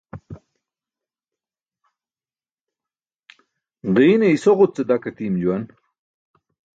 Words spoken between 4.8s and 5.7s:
dak atiim juwan.